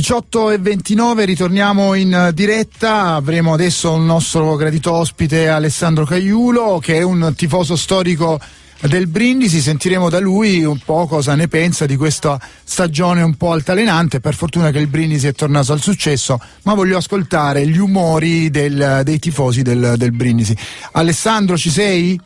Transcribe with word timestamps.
18 0.00 0.52
e 0.52 0.58
29 0.58 1.26
ritorniamo 1.26 1.92
in 1.92 2.30
diretta, 2.32 3.16
avremo 3.16 3.52
adesso 3.52 3.92
un 3.92 4.06
nostro 4.06 4.56
gradito 4.56 4.92
ospite 4.92 5.48
Alessandro 5.48 6.06
Caiulo 6.06 6.78
che 6.78 6.96
è 6.96 7.02
un 7.02 7.34
tifoso 7.36 7.76
storico 7.76 8.40
del 8.80 9.08
Brindisi, 9.08 9.60
sentiremo 9.60 10.08
da 10.08 10.18
lui 10.18 10.64
un 10.64 10.78
po' 10.78 11.06
cosa 11.06 11.34
ne 11.34 11.48
pensa 11.48 11.84
di 11.84 11.96
questa 11.96 12.40
stagione 12.64 13.20
un 13.20 13.34
po' 13.34 13.52
altalenante, 13.52 14.20
per 14.20 14.34
fortuna 14.34 14.70
che 14.70 14.78
il 14.78 14.86
Brindisi 14.86 15.26
è 15.26 15.34
tornato 15.34 15.74
al 15.74 15.82
successo, 15.82 16.40
ma 16.62 16.72
voglio 16.72 16.96
ascoltare 16.96 17.66
gli 17.66 17.78
umori 17.78 18.48
del, 18.48 19.02
dei 19.04 19.18
tifosi 19.18 19.60
del, 19.60 19.96
del 19.98 20.12
Brindisi. 20.12 20.56
Alessandro 20.92 21.58
ci 21.58 21.68
sei? 21.68 22.18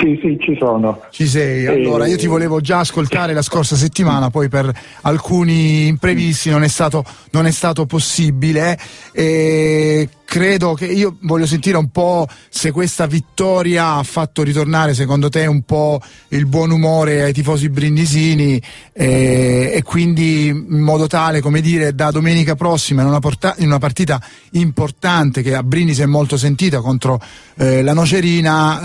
Sì, 0.00 0.18
sì, 0.20 0.36
ci 0.40 0.56
sono. 0.58 1.00
Ci 1.10 1.26
sei. 1.26 1.66
Allora, 1.66 2.06
io 2.06 2.16
ti 2.16 2.26
volevo 2.26 2.60
già 2.60 2.80
ascoltare 2.80 3.32
la 3.32 3.42
scorsa 3.42 3.76
settimana, 3.76 4.30
poi 4.30 4.48
per 4.48 4.72
alcuni 5.02 5.86
imprevisti 5.86 6.50
non 6.50 6.62
è 6.62 6.68
stato, 6.68 7.04
non 7.30 7.46
è 7.46 7.50
stato 7.50 7.86
possibile. 7.86 8.78
E 9.12 10.08
credo 10.34 10.74
che 10.74 10.86
io 10.86 11.16
voglio 11.20 11.46
sentire 11.46 11.76
un 11.76 11.90
po' 11.90 12.26
se 12.48 12.72
questa 12.72 13.06
vittoria 13.06 13.94
ha 13.94 14.02
fatto 14.02 14.42
ritornare 14.42 14.92
secondo 14.92 15.28
te 15.28 15.46
un 15.46 15.62
po' 15.62 16.00
il 16.30 16.46
buon 16.46 16.72
umore 16.72 17.22
ai 17.22 17.32
tifosi 17.32 17.68
brindisini 17.68 18.60
eh, 18.92 19.70
e 19.76 19.82
quindi 19.84 20.46
in 20.46 20.80
modo 20.80 21.06
tale 21.06 21.40
come 21.40 21.60
dire 21.60 21.94
da 21.94 22.10
domenica 22.10 22.56
prossima 22.56 23.02
in 23.02 23.08
una, 23.08 23.20
porta- 23.20 23.54
in 23.58 23.66
una 23.66 23.78
partita 23.78 24.20
importante 24.52 25.40
che 25.40 25.54
a 25.54 25.62
Brindisi 25.62 26.02
è 26.02 26.06
molto 26.06 26.36
sentita 26.36 26.80
contro 26.80 27.20
eh, 27.56 27.82
la 27.82 27.92
Nocerina 27.92 28.80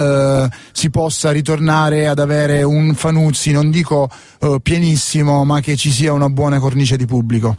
eh, 0.46 0.50
si 0.72 0.92
possa 0.92 1.09
ritornare 1.32 2.08
ad 2.08 2.20
avere 2.20 2.64
un 2.64 2.94
Fanuzzi 2.94 3.52
non 3.52 3.70
dico 3.70 4.10
eh, 4.42 4.58
pienissimo 4.62 5.44
ma 5.46 5.60
che 5.60 5.76
ci 5.76 5.90
sia 5.90 6.14
una 6.14 6.30
buona 6.30 6.60
cornice 6.60 6.98
di 6.98 7.06
pubblico. 7.06 7.56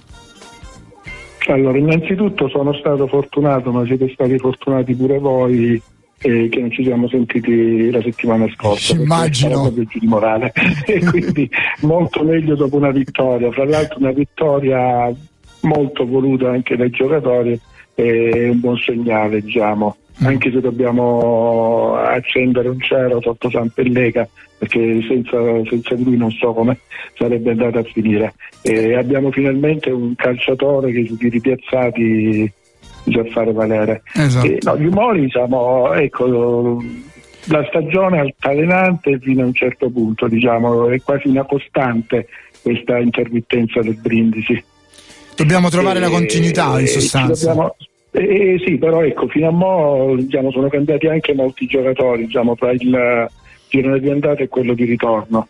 Allora, 1.48 1.78
innanzitutto 1.78 2.48
sono 2.48 2.72
stato 2.74 3.06
fortunato, 3.06 3.72
ma 3.72 3.84
siete 3.84 4.08
stati 4.12 4.38
fortunati 4.38 4.94
pure 4.94 5.18
voi 5.18 5.82
eh, 6.22 6.48
che 6.48 6.60
non 6.60 6.70
ci 6.70 6.84
siamo 6.84 7.08
sentiti 7.08 7.90
la 7.90 8.00
settimana 8.02 8.46
scorsa. 8.54 8.94
Immagino. 8.94 9.72
Giù 9.72 9.84
di 9.84 10.06
morale. 10.06 10.52
e 10.86 11.00
quindi 11.04 11.50
molto 11.80 12.22
meglio 12.22 12.54
dopo 12.54 12.76
una 12.76 12.90
vittoria. 12.90 13.50
Fra 13.50 13.64
l'altro 13.64 13.98
una 13.98 14.12
vittoria 14.12 15.12
molto 15.62 16.06
voluta 16.06 16.50
anche 16.50 16.76
dai 16.76 16.90
giocatori 16.90 17.58
è 17.94 18.48
un 18.48 18.60
buon 18.60 18.76
segnale, 18.76 19.40
diciamo. 19.40 19.96
Mm. 20.22 20.26
Anche 20.26 20.50
se 20.50 20.60
dobbiamo 20.60 21.94
accendere 21.94 22.68
un 22.68 22.80
cielo 22.80 23.20
sotto 23.22 23.50
San 23.50 23.70
Pellega, 23.70 24.28
perché 24.58 25.00
senza, 25.08 25.38
senza 25.68 25.94
lui 25.96 26.16
non 26.16 26.30
so 26.30 26.52
come 26.52 26.78
sarebbe 27.16 27.52
andata 27.52 27.78
a 27.78 27.84
finire. 27.84 28.34
E 28.62 28.94
abbiamo 28.94 29.30
finalmente 29.30 29.90
un 29.90 30.14
calciatore 30.14 30.92
che 30.92 31.06
sui 31.06 31.28
ripiazzati 31.28 32.52
sa 33.10 33.24
fare 33.30 33.52
valere. 33.52 34.02
Esatto. 34.14 34.46
E, 34.46 34.58
no, 34.62 34.78
gli 34.78 34.86
umori, 34.86 35.20
diciamo, 35.22 35.92
ecco, 35.94 36.82
la 37.44 37.64
stagione 37.68 38.20
altalenante 38.20 39.18
fino 39.18 39.42
a 39.42 39.46
un 39.46 39.54
certo 39.54 39.88
punto, 39.90 40.28
diciamo, 40.28 40.88
è 40.88 41.00
quasi 41.00 41.28
una 41.28 41.44
costante 41.44 42.26
questa 42.62 42.98
intermittenza 42.98 43.80
del 43.80 43.96
brindisi. 43.96 44.62
Dobbiamo 45.34 45.70
trovare 45.70 45.98
e, 45.98 46.02
la 46.02 46.10
continuità 46.10 46.78
in 46.78 46.86
sostanza. 46.86 47.46
Dobbiamo, 47.46 47.76
eh, 48.12 48.60
sì, 48.64 48.76
però 48.76 49.02
ecco, 49.02 49.28
fino 49.28 49.48
a 49.48 49.52
mo' 49.52 50.16
diciamo, 50.16 50.50
sono 50.50 50.68
cambiati 50.68 51.06
anche 51.06 51.34
molti 51.34 51.66
giocatori 51.66 52.26
diciamo, 52.26 52.56
tra 52.56 52.72
il 52.72 53.28
girone 53.68 54.00
di 54.00 54.10
andata 54.10 54.42
e 54.42 54.48
quello 54.48 54.74
di 54.74 54.84
ritorno. 54.84 55.46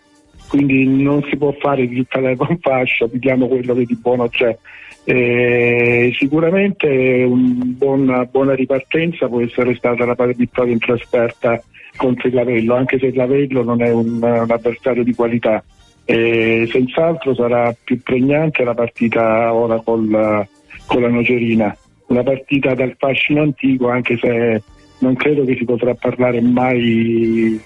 Quindi 0.48 0.84
non 0.84 1.22
si 1.30 1.36
può 1.36 1.52
fare 1.52 1.86
di 1.86 1.96
tutta 1.96 2.20
la 2.20 2.34
fascia, 2.60 3.06
vediamo 3.06 3.46
quello 3.46 3.72
che 3.74 3.84
di 3.86 3.96
buono 3.96 4.28
c'è. 4.28 4.56
Eh, 5.04 6.12
sicuramente 6.18 7.24
una 7.78 8.24
buona, 8.24 8.54
ripartenza 8.54 9.28
può 9.28 9.40
essere 9.40 9.74
stata 9.76 10.04
la 10.04 10.16
vittoria 10.36 10.72
in 10.72 10.78
trasferta 10.78 11.62
contro 11.96 12.28
il 12.28 12.34
Lavello, 12.34 12.74
anche 12.74 12.98
se 12.98 13.06
il 13.06 13.16
Lavello 13.16 13.62
non 13.62 13.80
è 13.80 13.90
un, 13.90 14.18
un 14.22 14.50
avversario 14.50 15.04
di 15.04 15.14
qualità. 15.14 15.62
Eh, 16.04 16.68
senz'altro 16.70 17.34
sarà 17.34 17.74
più 17.84 18.00
pregnante 18.02 18.64
la 18.64 18.74
partita 18.74 19.54
ora 19.54 19.78
col, 19.78 20.46
con 20.86 21.00
la 21.00 21.08
Nocerina, 21.08 21.76
una 22.10 22.22
partita 22.22 22.74
dal 22.74 22.94
fascino 22.98 23.42
antico, 23.42 23.88
anche 23.88 24.18
se 24.18 24.62
non 24.98 25.14
credo 25.14 25.44
che 25.44 25.56
si 25.56 25.64
potrà 25.64 25.94
parlare 25.94 26.40
mai 26.40 27.60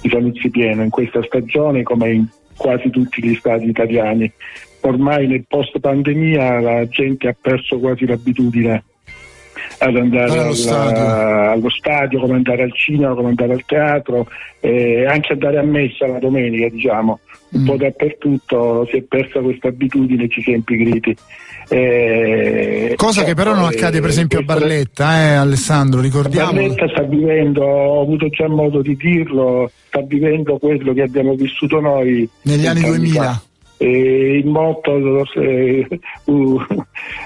di 0.00 0.08
Sanuzzi 0.08 0.50
pieno 0.50 0.82
in 0.82 0.90
questa 0.90 1.22
stagione 1.22 1.82
come 1.82 2.12
in 2.12 2.26
quasi 2.56 2.90
tutti 2.90 3.22
gli 3.22 3.34
stati 3.34 3.68
italiani. 3.68 4.30
Ormai 4.80 5.26
nel 5.26 5.44
post 5.46 5.78
pandemia 5.78 6.60
la 6.60 6.88
gente 6.88 7.28
ha 7.28 7.36
perso 7.38 7.78
quasi 7.78 8.06
l'abitudine 8.06 8.84
ad 9.78 9.96
andare 9.96 10.30
allo, 10.30 10.42
alla, 10.42 10.54
stadio. 10.54 11.50
allo 11.50 11.70
stadio, 11.70 12.20
come 12.20 12.34
andare 12.34 12.62
al 12.62 12.74
cinema, 12.74 13.14
come 13.14 13.28
andare 13.28 13.52
al 13.52 13.64
teatro, 13.64 14.26
eh, 14.60 15.06
anche 15.06 15.32
andare 15.32 15.58
a 15.58 15.62
messa 15.62 16.06
la 16.06 16.18
domenica, 16.18 16.68
diciamo. 16.68 17.20
Un 17.50 17.62
mm. 17.62 17.66
po' 17.66 17.76
dappertutto 17.76 18.86
si 18.90 18.96
è 18.96 19.02
persa 19.02 19.40
questa 19.40 19.68
abitudine, 19.68 20.28
ci 20.28 20.42
si 20.42 20.52
è 20.52 20.54
impigriti. 20.54 21.16
Eh, 21.70 22.94
Cosa 22.96 23.24
che 23.24 23.34
però 23.34 23.54
non 23.54 23.64
accade 23.64 24.00
per 24.00 24.08
esempio 24.08 24.38
a 24.38 24.42
Barletta, 24.42 25.22
eh, 25.22 25.34
Alessandro, 25.34 26.00
ricordiamo. 26.00 26.52
Barletta 26.52 26.88
sta 26.88 27.02
vivendo, 27.02 27.62
ho 27.62 28.02
avuto 28.02 28.28
già 28.28 28.48
modo 28.48 28.80
di 28.80 28.96
dirlo, 28.96 29.70
sta 29.88 30.00
vivendo 30.00 30.56
quello 30.58 30.94
che 30.94 31.02
abbiamo 31.02 31.34
vissuto 31.34 31.78
noi 31.80 32.28
negli 32.42 32.66
anni 32.66 32.80
2000. 32.80 33.22
Fa. 33.22 33.42
E 33.80 34.38
il 34.38 34.46
motto 34.46 35.24
eh, 35.34 35.86
uh, 36.26 36.60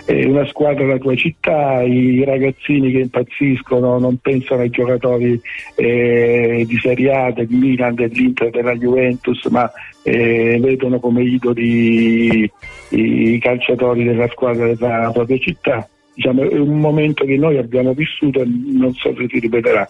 una 0.07 0.47
squadra 0.47 0.85
della 0.85 0.99
tua 0.99 1.15
città, 1.15 1.83
i 1.83 2.23
ragazzini 2.25 2.93
che 2.93 2.99
impazziscono 2.99 3.99
non 3.99 4.19
pensano 4.19 4.61
ai 4.61 4.69
giocatori 4.69 5.41
eh, 5.77 6.65
di 6.67 6.79
Serie 6.79 7.11
A, 7.11 7.33
del 7.33 7.49
Milan, 7.49 7.95
dell'Inter, 7.95 8.51
della 8.51 8.75
Juventus, 8.75 9.47
ma 9.47 9.71
eh, 10.03 10.59
vedono 10.61 11.01
come 11.01 11.23
idoli 11.23 12.51
i 12.91 13.39
calciatori 13.41 14.05
della 14.05 14.29
squadra 14.29 14.67
della 14.67 15.11
propria 15.11 15.39
città. 15.39 15.89
Diciamo, 16.15 16.43
è 16.43 16.59
un 16.59 16.79
momento 16.79 17.25
che 17.25 17.39
noi 17.39 17.57
abbiamo 17.57 17.95
vissuto 17.95 18.43
e 18.43 18.47
non 18.47 18.93
so 18.93 19.15
se 19.17 19.27
si 19.31 19.39
ripeterà. 19.39 19.89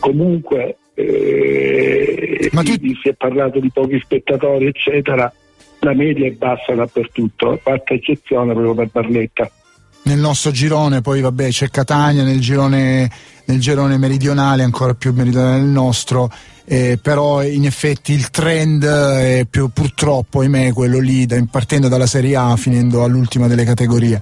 Comunque 0.00 0.76
eh, 0.94 2.50
tu... 2.50 2.94
si 3.00 3.08
è 3.08 3.14
parlato 3.14 3.60
di 3.60 3.70
pochi 3.72 4.00
spettatori, 4.00 4.66
eccetera 4.66 5.32
la 5.80 5.94
media 5.94 6.26
è 6.26 6.32
bassa 6.32 6.74
dappertutto, 6.74 7.58
fatta 7.62 7.94
eccezione 7.94 8.52
proprio 8.52 8.74
per 8.74 8.88
Barletta. 8.90 9.50
Nel 10.02 10.18
nostro 10.18 10.50
girone 10.50 11.02
poi 11.02 11.20
vabbè 11.20 11.48
c'è 11.48 11.68
Catania, 11.68 12.22
nel 12.22 12.40
girone, 12.40 13.10
nel 13.50 13.60
girone 13.60 13.98
meridionale, 13.98 14.62
ancora 14.62 14.94
più 14.94 15.12
meridionale 15.12 15.60
del 15.60 15.68
nostro, 15.68 16.30
eh, 16.64 16.98
però 17.02 17.42
in 17.42 17.66
effetti 17.66 18.12
il 18.12 18.30
trend 18.30 18.84
è 18.84 19.44
più, 19.48 19.70
purtroppo, 19.72 20.40
ahimè, 20.40 20.72
quello 20.72 21.00
lì, 21.00 21.26
da, 21.26 21.42
partendo 21.50 21.88
dalla 21.88 22.06
Serie 22.06 22.36
A 22.36 22.56
finendo 22.56 23.02
all'ultima 23.02 23.48
delle 23.48 23.64
categorie. 23.64 24.20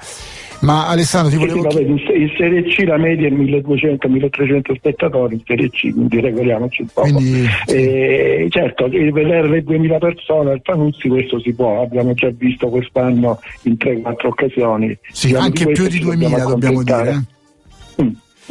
Ma 0.60 0.88
Alessandro 0.88 1.30
ti 1.30 1.36
volevo 1.36 1.70
sì, 1.70 1.76
vabbè, 1.76 1.88
in 1.88 2.30
Serie 2.36 2.64
C 2.64 2.82
la 2.84 2.96
media 2.96 3.28
è 3.28 3.30
1200-1300 3.30 4.74
spettatori, 4.74 5.34
in 5.34 5.42
Serie 5.44 5.70
C, 5.70 5.92
quindi 5.92 6.20
regoliamoci 6.20 6.82
un 6.82 6.88
po'. 6.92 7.02
Quindi, 7.02 7.46
eh, 7.66 8.46
certo, 8.48 8.88
vedere 8.88 9.48
le 9.48 9.62
2000 9.62 9.98
persone 9.98 10.50
al 10.50 10.62
Panuzzi 10.62 11.06
questo 11.06 11.38
si 11.38 11.54
può, 11.54 11.82
abbiamo 11.82 12.12
già 12.14 12.30
visto 12.36 12.68
quest'anno 12.68 13.38
in 13.62 13.76
3-4 13.78 14.26
occasioni. 14.26 14.98
Sì, 15.12 15.32
anche 15.34 15.64
più 15.66 15.86
di 15.86 16.00
2000 16.00 16.44
dobbiamo 16.44 16.82
dire. 16.82 17.36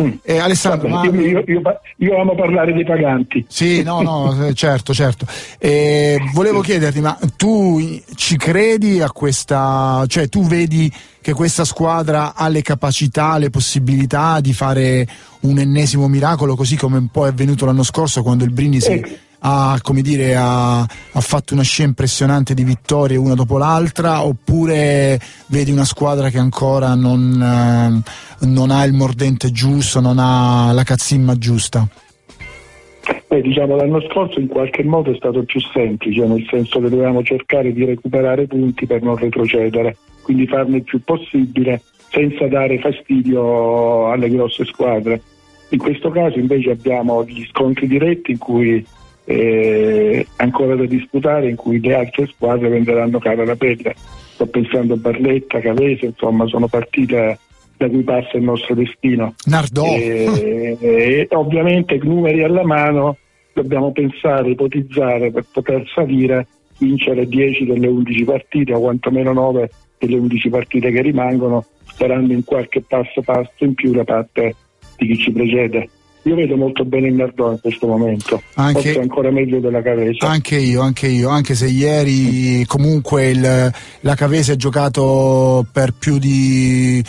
Mm. 0.02 0.12
Eh, 0.24 0.38
Alessandro, 0.38 0.88
Vabbè, 0.88 1.09
ma... 1.09 1.22
io, 1.22 1.44
io, 1.46 1.62
io, 1.97 2.22
amo 2.22 2.35
parlare 2.35 2.74
dei 2.74 2.85
paganti. 2.85 3.46
Sì, 3.47 3.81
no, 3.81 4.02
no, 4.02 4.47
eh, 4.47 4.53
certo, 4.53 4.94
certo. 4.94 5.25
Eh, 5.58 6.18
volevo 6.34 6.62
chiederti, 6.62 7.02
ma 7.02 7.18
tu 7.35 7.80
ci 8.16 8.38
credi 8.38 9.02
a 9.02 9.12
questa, 9.12 10.03
cioè 10.07 10.30
tu 10.30 10.44
vedi 10.46 10.91
che 11.19 11.34
questa 11.34 11.66
squadra 11.66 12.36
ha 12.36 12.48
le 12.48 12.62
capacità, 12.62 13.38
le 13.38 13.50
possibilità 13.50 14.39
di 14.39 14.54
fare 14.54 15.07
un 15.42 15.57
ennesimo 15.57 16.07
miracolo, 16.07 16.56
così 16.56 16.77
come 16.77 16.98
un 16.98 17.07
po' 17.07 17.25
è 17.25 17.30
avvenuto 17.30 17.66
l'anno 17.66 17.83
scorso 17.83 18.21
quando 18.21 18.44
il 18.44 18.51
Brindisi 18.51 18.92
eh 18.92 19.19
ha, 19.39 19.80
dire, 20.01 20.36
ha, 20.36 20.80
ha, 20.80 21.22
fatto 21.22 21.54
una 21.54 21.63
scia 21.63 21.84
impressionante 21.84 22.54
di 22.54 22.63
vittorie 22.63 23.18
una 23.18 23.36
dopo 23.36 23.57
l'altra 23.57 24.24
oppure 24.24 25.19
vedi 25.48 25.72
una 25.72 25.86
squadra 25.86 26.30
che 26.30 26.39
ancora 26.39 26.95
non, 26.95 27.42
eh, 27.42 28.45
non 28.48 28.72
ha 28.72 28.84
il 28.84 28.94
mordente 28.94 29.51
giusto, 29.51 30.00
non 30.00 30.18
ha 30.19 30.72
la 30.72 30.84
cazzimma 30.84 31.38
giusta? 31.38 31.88
Beh, 33.28 33.42
diciamo 33.42 33.75
l'anno 33.75 34.01
scorso 34.10 34.39
in 34.39 34.48
qualche 34.48 34.84
modo 34.84 35.12
è 35.12 35.16
stato 35.16 35.44
più 35.44 35.60
semplice, 35.60 36.25
nel 36.25 36.45
senso 36.50 36.80
che 36.80 36.90
dovevamo 36.90 37.24
cercare 37.24 37.74
di 37.74 37.83
recuperare 37.86 38.48
punti 38.48 38.86
per 38.86 39.01
non 39.01 39.18
retrocedere, 39.18 39.98
quindi 40.22 40.48
farne 40.48 40.78
il 40.78 40.83
più 40.83 41.01
possibile 41.04 41.81
senza 42.10 42.48
dare 42.48 42.80
fastidio 42.80 44.10
alle 44.12 44.30
grosse 44.30 44.66
squadre. 44.66 45.22
In 45.69 45.80
questo 45.80 46.10
caso 46.10 46.40
invece 46.40 46.72
abbiamo 46.72 47.25
gli 47.25 47.45
scontri 47.50 47.88
diretti 47.88 48.31
in 48.31 48.38
cui 48.38 48.86
eh, 49.29 50.25
ancora 50.38 50.75
da 50.75 50.85
disputare 50.85 51.50
in 51.50 51.57
cui 51.57 51.81
le 51.81 51.95
altre 51.95 52.27
squadre 52.27 52.69
venderanno 52.69 53.19
cara 53.19 53.44
la 53.44 53.57
pelle. 53.57 53.94
sto 54.31 54.45
pensando 54.47 54.94
a 54.94 54.97
Barletta, 54.97 55.59
Cavese, 55.59 56.06
insomma 56.06 56.47
sono 56.47 56.68
partite 56.68 57.38
da 57.75 57.89
cui 57.89 58.03
passa 58.03 58.38
il 58.38 58.44
nostro 58.44 58.74
destino. 58.74 59.35
Nardò. 59.47 59.83
E, 59.83 60.77
e, 60.79 61.27
ovviamente 61.31 62.00
numeri 62.01 62.41
alla 62.41 62.63
mano 62.63 63.18
dobbiamo 63.51 63.91
pensare, 63.91 64.51
ipotizzare 64.51 65.30
per 65.30 65.44
poter 65.51 65.83
salire, 65.94 66.47
vincere 66.77 67.27
10 67.27 67.65
delle 67.65 67.88
11 67.88 68.23
partite 68.23 68.73
o 68.73 68.80
quantomeno 68.80 69.33
9 69.33 69.69
delle 69.97 70.15
11 70.15 70.50
partite 70.50 70.89
che 70.89 71.01
rimangono, 71.01 71.65
sperando 71.85 72.31
in 72.31 72.45
qualche 72.45 72.81
passo 72.81 73.21
passo 73.21 73.65
in 73.65 73.73
più 73.73 73.91
da 73.91 74.06
parte 74.06 74.56
di 74.95 75.07
chi 75.07 75.18
ci 75.18 75.31
precede. 75.33 75.89
Io 76.27 76.35
vedo 76.35 76.57
molto 76.57 76.83
bene 76.83 77.07
il 77.07 77.13
Nardò 77.13 77.51
in 77.51 77.59
questo 77.62 77.88
momento, 77.88 78.41
anche, 78.56 78.81
forse 78.81 79.00
ancora 79.00 79.31
meglio 79.31 79.59
della 79.59 79.81
Cavese. 79.81 80.25
Anche 80.25 80.57
io, 80.57 80.81
anche 80.81 81.07
io, 81.07 81.29
anche 81.29 81.56
se 81.56 81.68
ieri 81.68 82.65
comunque 82.65 83.29
il, 83.29 83.71
la 84.01 84.15
Cavese 84.15 84.51
ha 84.51 84.56
giocato 84.57 85.65
per 85.71 85.94
più 85.97 86.18
di 86.18 87.01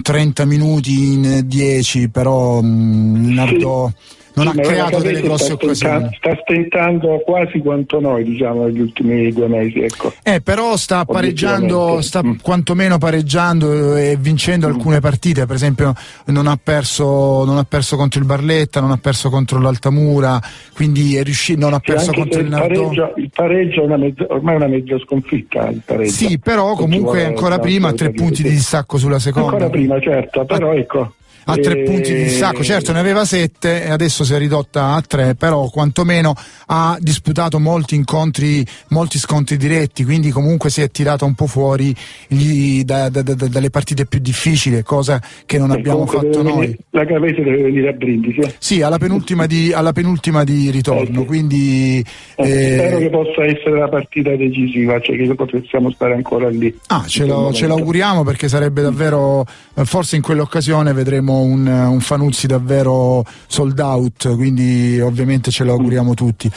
30 0.00 0.46
minuti 0.46 1.12
in 1.12 1.42
10, 1.44 2.08
però 2.08 2.62
mh, 2.62 3.24
il 3.24 3.32
Nardò... 3.34 3.88
Sì 3.88 4.20
non 4.34 4.52
sì, 4.52 4.58
ha 4.58 4.62
creato 4.62 4.98
delle 5.00 5.20
grosse 5.20 5.52
occasioni. 5.52 6.08
Sta 6.16 6.38
stentando 6.42 7.22
quasi 7.24 7.58
quanto 7.58 8.00
noi, 8.00 8.24
diciamo, 8.24 8.64
negli 8.64 8.80
ultimi 8.80 9.30
due 9.32 9.48
mesi. 9.48 9.80
Ecco. 9.80 10.12
Eh, 10.22 10.40
però 10.40 10.76
sta 10.76 11.04
pareggiando, 11.04 12.00
sta 12.00 12.24
mm. 12.24 12.36
quantomeno 12.40 12.98
pareggiando 12.98 13.96
e 13.96 14.16
vincendo 14.18 14.68
mm. 14.68 14.70
alcune 14.70 15.00
partite. 15.00 15.46
Per 15.46 15.56
esempio, 15.56 15.92
non 16.26 16.46
ha, 16.46 16.58
perso, 16.62 17.44
non 17.44 17.58
ha, 17.58 17.64
perso, 17.64 17.96
contro 17.96 18.20
il 18.20 18.26
Barletta, 18.26 18.80
non 18.80 18.90
ha 18.90 18.98
perso 18.98 19.28
contro 19.28 19.60
l'Altamura, 19.60 20.40
quindi 20.74 21.16
è 21.16 21.22
riuscito, 21.22 21.60
non 21.60 21.74
ha 21.74 21.80
sì, 21.84 21.92
perso 21.92 22.12
contro 22.12 22.40
il, 22.40 22.46
il 22.46 22.52
Pareggio, 22.52 23.12
il 23.16 23.30
pareggio 23.34 23.82
è 23.82 23.84
una 23.84 23.96
mezza, 23.96 24.26
ormai 24.28 24.54
è 24.54 24.56
una 24.56 24.66
mezza 24.68 24.98
sconfitta. 24.98 25.72
Sì, 26.04 26.38
però 26.38 26.74
comunque 26.74 27.24
ancora 27.24 27.58
prima 27.58 27.92
tre 27.92 28.10
punti 28.12 28.42
di 28.42 28.50
distacco 28.50 28.96
sulla 28.96 29.18
seconda. 29.18 29.50
Ancora 29.50 29.70
prima, 29.70 30.00
certo, 30.00 30.44
però 30.44 30.72
ecco 30.72 31.14
a 31.44 31.56
tre 31.56 31.80
e... 31.80 31.82
punti 31.82 32.14
di 32.14 32.22
distacco, 32.24 32.62
certo 32.62 32.92
ne 32.92 33.00
aveva 33.00 33.24
sette 33.24 33.84
e 33.84 33.90
adesso 33.90 34.24
si 34.24 34.34
è 34.34 34.38
ridotta 34.38 34.94
a 34.94 35.00
tre, 35.00 35.34
però 35.34 35.68
quantomeno 35.68 36.34
ha 36.66 36.96
disputato 37.00 37.58
molti 37.58 37.94
incontri, 37.94 38.64
molti 38.88 39.18
scontri 39.18 39.56
diretti, 39.56 40.04
quindi 40.04 40.30
comunque 40.30 40.70
si 40.70 40.82
è 40.82 40.90
tirato 40.90 41.24
un 41.24 41.34
po' 41.34 41.46
fuori 41.46 41.94
gli, 42.28 42.84
da, 42.84 43.08
da, 43.08 43.22
da, 43.22 43.34
dalle 43.34 43.70
partite 43.70 44.06
più 44.06 44.20
difficili, 44.20 44.82
cosa 44.82 45.20
che 45.44 45.58
non 45.58 45.72
e 45.72 45.74
abbiamo 45.74 46.06
fatto 46.06 46.42
noi. 46.42 46.52
Venire, 46.52 46.78
la 46.90 47.04
Cavese 47.04 47.42
deve 47.42 47.62
venire 47.62 47.88
a 47.88 47.92
Brindisi. 47.92 48.40
Eh? 48.40 48.54
Sì, 48.58 48.82
alla 48.82 48.98
penultima 48.98 49.46
di, 49.46 49.72
alla 49.72 49.92
penultima 49.92 50.44
di 50.44 50.70
ritorno, 50.70 51.20
eh, 51.20 51.22
sì. 51.22 51.26
quindi... 51.26 52.04
Eh, 52.36 52.48
eh, 52.48 52.72
spero 52.78 52.98
che 52.98 53.10
possa 53.10 53.44
essere 53.44 53.78
la 53.78 53.88
partita 53.88 54.30
decisiva, 54.36 55.00
cioè 55.00 55.16
che 55.16 55.34
possiamo 55.34 55.90
stare 55.90 56.14
ancora 56.14 56.48
lì. 56.48 56.74
Ah, 56.88 57.04
ce, 57.06 57.24
lo, 57.26 57.52
ce 57.52 57.66
l'auguriamo 57.66 58.22
perché 58.22 58.48
sarebbe 58.48 58.82
davvero, 58.82 59.44
forse 59.74 60.16
in 60.16 60.22
quell'occasione 60.22 60.92
vedremo 60.92 61.31
avremo 61.32 61.40
un, 61.40 61.66
un 61.66 62.00
Fanuzzi 62.00 62.46
davvero 62.46 63.24
sold 63.46 63.78
out, 63.78 64.34
quindi 64.36 65.00
ovviamente 65.00 65.50
ce 65.50 65.64
lo 65.64 65.72
auguriamo 65.72 66.14
tutti. 66.14 66.50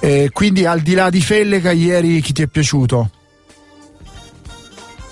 Eh, 0.00 0.30
quindi 0.32 0.66
al 0.66 0.80
di 0.80 0.94
là 0.94 1.08
di 1.10 1.20
Felleca, 1.20 1.72
ieri 1.72 2.20
chi 2.20 2.32
ti 2.32 2.42
è 2.42 2.46
piaciuto? 2.46 3.10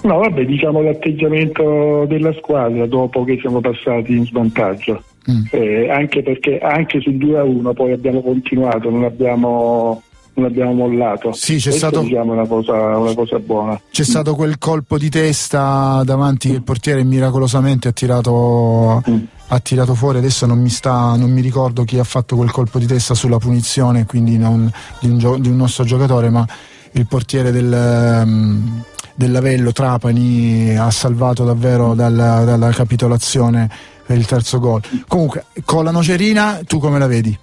No, 0.03 0.19
vabbè, 0.19 0.45
diciamo 0.45 0.83
l'atteggiamento 0.83 2.05
della 2.07 2.33
squadra 2.35 2.87
dopo 2.87 3.25
che 3.25 3.39
siamo 3.41 3.61
passati 3.61 4.17
in 4.17 4.27
svantaggio. 4.27 5.03
Mm. 5.29 5.43
Eh, 5.51 5.91
anche 5.91 6.23
perché 6.23 6.59
anche 6.59 7.01
sul 7.01 7.17
2 7.17 7.39
a 7.39 7.43
1 7.43 7.73
poi 7.73 7.91
abbiamo 7.91 8.23
continuato, 8.23 8.89
non 8.91 9.03
abbiamo 9.03 10.03
non 10.37 10.47
abbiamo 10.47 10.73
mollato. 10.73 11.33
Sì, 11.33 11.57
c'è 11.57 11.71
stato 11.71 12.01
diciamo 12.01 12.33
una 12.33 12.47
cosa, 12.47 12.73
una 12.73 13.15
cosa 13.15 13.39
buona. 13.39 13.81
C'è 13.91 14.05
stato 14.05 14.35
quel 14.35 14.59
colpo 14.59 14.99
di 14.99 15.09
testa 15.09 16.03
davanti 16.05 16.49
che 16.49 16.55
il 16.57 16.63
portiere 16.63 17.03
miracolosamente 17.05 17.89
ha 17.89 17.93
tirato, 17.93 19.03
mm. 19.09 19.19
ha 19.49 19.59
tirato 19.61 19.95
fuori. 19.95 20.19
Adesso 20.19 20.47
non 20.47 20.61
mi, 20.61 20.69
sta, 20.69 21.17
non 21.17 21.31
mi, 21.31 21.41
ricordo 21.41 21.85
chi 21.85 21.99
ha 21.99 22.05
fatto 22.05 22.37
quel 22.37 22.51
colpo 22.51 22.79
di 22.79 22.87
testa 22.87 23.15
sulla 23.15 23.39
punizione, 23.39 24.05
quindi 24.05 24.37
non, 24.37 24.71
di, 25.01 25.09
un, 25.09 25.41
di, 25.41 25.49
un, 25.49 25.57
nostro 25.57 25.85
giocatore, 25.85 26.31
ma 26.31 26.47
il 26.93 27.07
portiere 27.07 27.51
del. 27.51 28.23
Um, 28.25 28.85
dell'Avello 29.19 29.73
Trapani 29.73 30.77
ha 30.77 30.91
salvato 30.91 31.43
davvero 31.43 31.95
dalla, 31.95 32.45
dalla 32.45 32.69
capitolazione 32.69 33.67
per 34.05 34.19
il 34.19 34.27
terzo 34.27 34.59
gol. 34.59 34.83
Comunque, 35.09 35.47
con 35.65 35.85
la 35.85 35.91
nocerina, 35.91 36.61
tu 36.67 36.79
come 36.79 36.99
la 36.99 37.07
vedi? 37.07 37.37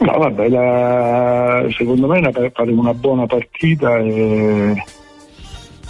No, 0.00 0.18
vabbè, 0.18 0.48
la, 0.48 1.66
secondo 1.76 2.06
me 2.06 2.32
faremo 2.52 2.80
una 2.80 2.94
buona 2.94 3.26
partita 3.26 3.98
e 3.98 4.82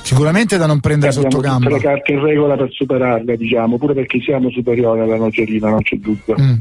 Sicuramente 0.02 0.56
da 0.56 0.66
non 0.66 0.80
prendere 0.80 1.12
sotto 1.12 1.38
gamba. 1.38 1.70
le 1.70 1.78
carte 1.78 2.12
in 2.12 2.20
regola 2.20 2.56
per 2.56 2.72
superarla, 2.72 3.36
diciamo, 3.36 3.78
pure 3.78 3.94
perché 3.94 4.20
siamo 4.20 4.50
superiori 4.50 5.00
alla 5.00 5.16
Nocerina, 5.16 5.68
non 5.68 5.82
c'è 5.82 5.96
dubbio. 5.96 6.34
Mm. 6.40 6.54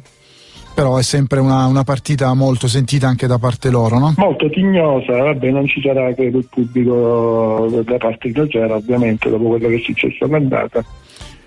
Però 0.75 0.97
è 0.97 1.01
sempre 1.01 1.39
una, 1.39 1.65
una, 1.65 1.83
partita 1.83 2.31
molto 2.35 2.67
sentita 2.67 3.07
anche 3.07 3.25
da 3.25 3.39
parte 3.39 3.71
loro, 3.71 3.97
no? 3.97 4.13
Molto 4.17 4.49
tignosa, 4.49 5.23
vabbè, 5.23 5.49
non 5.49 5.67
ci 5.67 5.81
sarà 5.81 6.13
credo 6.13 6.37
il 6.37 6.47
pubblico 6.49 7.81
da 7.83 7.97
parte 7.97 8.29
di 8.29 8.37
Nocera, 8.37 8.75
ovviamente, 8.75 9.29
dopo 9.29 9.47
quello 9.47 9.67
che 9.67 9.75
è 9.75 9.79
successo 9.79 10.25
all'andata. 10.25 10.85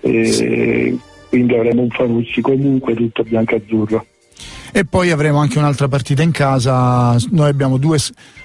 E 0.01 0.25
sì. 0.25 0.99
Quindi 1.29 1.55
avremo 1.55 1.83
un 1.83 1.89
Fanuzzi 1.89 2.41
comunque 2.41 2.93
tutto 2.93 3.23
bianco-azzurro 3.23 4.05
e 4.75 4.85
poi 4.85 5.11
avremo 5.11 5.37
anche 5.37 5.59
un'altra 5.59 5.87
partita 5.87 6.23
in 6.23 6.31
casa. 6.31 7.15
Noi 7.29 7.47
abbiamo 7.47 7.77
due, 7.77 7.99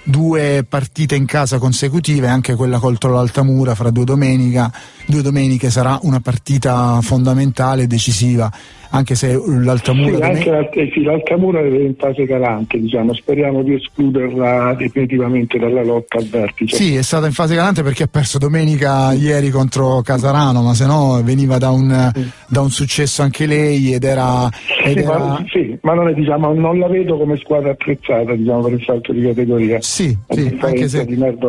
due 0.04 0.64
partite 0.68 1.16
in 1.16 1.24
casa 1.24 1.58
consecutive, 1.58 2.28
anche 2.28 2.54
quella 2.54 2.78
contro 2.78 3.12
l'Altamura 3.12 3.74
fra 3.74 3.90
due, 3.90 4.04
domenica, 4.04 4.70
due 5.06 5.22
domeniche 5.22 5.70
sarà 5.70 5.98
una 6.02 6.20
partita 6.20 7.00
fondamentale 7.00 7.84
e 7.84 7.86
decisiva 7.86 8.52
anche 8.90 9.14
se 9.14 9.38
l'Altamura 9.46 10.16
sì, 10.16 10.22
anche 10.22 10.50
la, 10.50 10.68
eh, 10.70 10.90
sì, 10.92 11.02
l'Altamura 11.02 11.60
è 11.60 11.66
in 11.66 11.94
fase 11.98 12.26
calante 12.26 12.78
diciamo. 12.78 13.12
speriamo 13.12 13.62
di 13.62 13.74
escluderla 13.74 14.74
definitivamente 14.74 15.58
dalla 15.58 15.82
lotta 15.82 16.18
al 16.18 16.24
vertice 16.24 16.76
sì 16.76 16.96
è 16.96 17.02
stata 17.02 17.26
in 17.26 17.32
fase 17.32 17.54
calante 17.54 17.82
perché 17.82 18.04
ha 18.04 18.08
perso 18.10 18.38
domenica 18.38 19.12
ieri 19.12 19.50
contro 19.50 20.00
Casarano 20.00 20.62
ma 20.62 20.72
se 20.72 20.86
no 20.86 21.20
veniva 21.22 21.58
da 21.58 21.70
un, 21.70 22.10
da 22.46 22.60
un 22.60 22.70
successo 22.70 23.22
anche 23.22 23.46
lei 23.46 23.92
ed 23.92 24.04
era, 24.04 24.48
ed 24.84 24.96
sì, 24.96 24.98
era... 24.98 25.18
Ma, 25.18 25.44
sì, 25.48 25.67
ma 25.88 25.94
non, 25.94 26.08
è, 26.08 26.12
diciamo, 26.12 26.52
non, 26.52 26.78
la 26.78 26.86
vedo 26.86 27.16
come 27.16 27.38
squadra 27.38 27.70
attrezzata 27.70 28.34
diciamo, 28.34 28.60
per 28.60 28.72
il 28.74 28.84
salto 28.84 29.12
di 29.14 29.22
categoria 29.22 29.80
sì, 29.80 30.14
sì 30.28 30.58
anche 30.60 30.86
se 30.86 31.06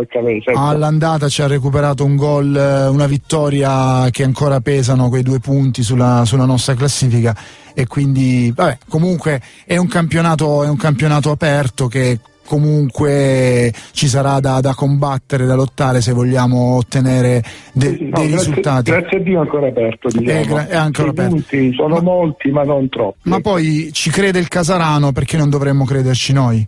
Cavese, 0.08 0.52
ecco. 0.52 0.60
all'andata 0.60 1.28
ci 1.28 1.42
ha 1.42 1.48
recuperato 1.48 2.06
un 2.06 2.16
gol 2.16 2.48
una 2.48 3.06
vittoria 3.06 4.08
che 4.12 4.24
ancora 4.24 4.62
pesano 4.62 5.10
quei 5.10 5.24
due 5.24 5.40
punti 5.40 5.84
sulla, 5.84 6.24
sulla 6.26 6.46
nostra 6.46 6.74
classifica 6.74 7.36
e 7.74 7.86
quindi 7.86 8.52
vabbè, 8.56 8.78
comunque 8.88 9.42
è 9.66 9.76
un 9.76 9.88
campionato, 9.88 10.64
è 10.64 10.70
un 10.70 10.78
campionato 10.78 11.32
aperto 11.32 11.88
che 11.88 12.20
comunque 12.50 13.72
ci 13.92 14.08
sarà 14.08 14.40
da, 14.40 14.60
da, 14.60 14.74
combattere, 14.74 15.46
da 15.46 15.54
lottare 15.54 16.02
se 16.02 16.14
vogliamo 16.14 16.78
ottenere 16.78 17.44
de, 17.74 17.90
no, 17.90 17.96
dei 17.96 18.10
grazie, 18.10 18.36
risultati. 18.38 18.92
Grazie 18.92 19.18
a 19.18 19.22
Dio 19.22 19.38
è 19.38 19.42
ancora 19.42 19.68
aperto. 19.68 20.10
Diciamo. 20.10 20.40
È, 20.40 20.46
gra- 20.46 20.68
è 20.68 20.76
ancora 20.76 21.10
aperto. 21.10 21.36
Punti 21.36 21.74
sono 21.74 21.96
ma, 21.96 22.02
molti 22.02 22.50
ma 22.50 22.64
non 22.64 22.90
troppi. 22.90 23.30
Ma 23.30 23.40
poi 23.40 23.90
ci 23.94 24.10
crede 24.10 24.40
il 24.40 24.48
Casarano 24.48 25.12
perché 25.12 25.38
non 25.38 25.52
dovremmo 25.52 25.86
crederci 25.86 26.34
noi? 26.34 26.68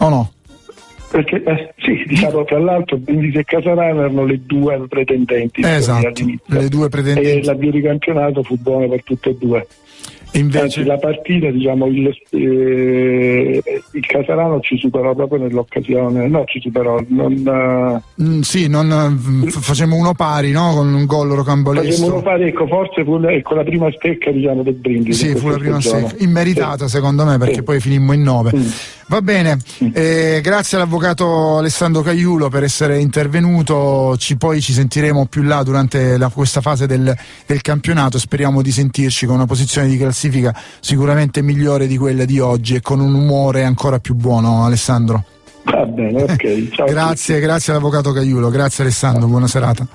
O 0.00 0.08
no? 0.08 0.32
Perché 1.10 1.42
eh, 1.42 1.72
sì, 1.78 2.04
diciamo 2.06 2.44
tra 2.44 2.58
l'altro 2.58 2.98
Brindisi 2.98 3.38
e 3.38 3.44
Casarano 3.44 4.00
erano 4.00 4.24
le 4.24 4.40
due 4.44 4.84
pretendenti 4.88 5.62
esatto, 5.64 6.24
le 6.46 6.68
due 6.68 6.88
pretendenti. 6.88 7.30
e 7.30 7.44
l'avvio 7.44 7.70
di 7.70 7.80
campionato 7.80 8.42
fu 8.42 8.56
buono 8.58 8.88
per 8.88 9.04
tutte 9.04 9.30
e 9.30 9.36
due. 9.38 9.66
Invece... 10.32 10.62
Anzi, 10.62 10.84
la 10.84 10.98
partita, 10.98 11.50
diciamo, 11.50 11.86
il, 11.86 12.14
eh, 12.30 13.62
il, 13.92 14.06
Casarano 14.06 14.60
ci 14.60 14.76
superò 14.76 15.14
proprio 15.14 15.40
nell'occasione, 15.40 16.28
no, 16.28 16.44
ci 16.44 16.60
superò, 16.60 17.02
non, 17.08 18.02
mm, 18.22 18.40
sì, 18.40 18.68
non, 18.68 18.86
mm, 18.86 19.46
facemmo 19.48 19.96
uno 19.96 20.14
pari, 20.14 20.50
no? 20.52 20.74
Con 20.74 20.92
un 20.92 21.06
gol 21.06 21.30
rocambolesco. 21.30 21.86
Facemmo 21.86 22.06
uno 22.06 22.22
pari, 22.22 22.48
ecco, 22.48 22.66
forse 22.66 23.04
fu 23.04 23.16
ecco, 23.16 23.54
la 23.54 23.64
prima 23.64 23.90
stecca, 23.90 24.30
diciamo, 24.30 24.62
del 24.62 24.74
Brindisi. 24.74 25.28
Sì, 25.28 25.34
fu 25.34 25.48
la 25.48 25.56
prima 25.56 25.80
stecca, 25.80 26.14
immeritata 26.18 26.86
sì. 26.86 26.96
secondo 26.96 27.24
me, 27.24 27.38
perché 27.38 27.54
sì. 27.54 27.62
poi 27.62 27.80
finimmo 27.80 28.12
in 28.12 28.22
nove. 28.22 28.52
Mm. 28.54 28.66
Va 29.10 29.22
bene, 29.22 29.56
mm. 29.82 29.88
eh, 29.94 30.40
grazie 30.42 30.76
all'avvocato 30.76 31.56
Alessandro 31.56 32.02
Caiulo 32.02 32.50
per 32.50 32.62
essere 32.62 32.98
intervenuto, 32.98 34.14
ci, 34.18 34.36
poi 34.36 34.60
ci 34.60 34.74
sentiremo 34.74 35.24
più 35.24 35.42
là 35.42 35.62
durante 35.62 36.18
la, 36.18 36.28
questa 36.28 36.60
fase 36.60 36.86
del, 36.86 37.16
del 37.46 37.60
campionato, 37.62 38.18
speriamo 38.18 38.60
di 38.60 38.70
sentirci 38.70 39.24
con 39.24 39.36
una 39.36 39.46
posizione 39.46 39.88
di 39.88 39.96
classifica 39.96 40.17
classifica 40.18 40.52
sicuramente 40.80 41.42
migliore 41.42 41.86
di 41.86 41.96
quella 41.96 42.24
di 42.24 42.40
oggi 42.40 42.74
e 42.74 42.80
con 42.80 42.98
un 42.98 43.14
umore 43.14 43.62
ancora 43.62 44.00
più 44.00 44.14
buono 44.14 44.64
Alessandro. 44.64 45.22
Va 45.62 45.84
bene, 45.84 46.22
ok. 46.22 46.84
Grazie, 46.86 47.38
grazie 47.38 47.72
all'avvocato 47.72 48.12
Caiulo, 48.12 48.48
grazie 48.48 48.82
Alessandro, 48.82 49.28
buona 49.28 49.46
serata. 49.46 49.86